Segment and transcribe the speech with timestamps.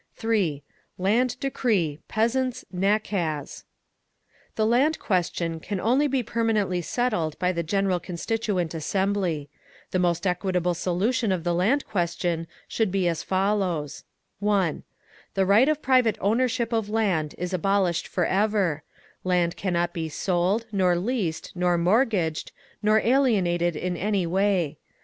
[0.15, 0.63] 3.
[0.97, 3.65] LAND DECREE—PEASANTS' "NAKAZ"
[4.55, 9.47] The Land question can only be permanently settled by the general Constituent Assembly.
[9.91, 14.03] The most equitable solution of the Land question should be as follows:
[14.39, 14.81] 1.
[15.35, 18.81] The right of private ownership of land is abolished forever;
[19.23, 24.79] land cannot be sold, nor leased, nor mortgaged, nor alienated in any way.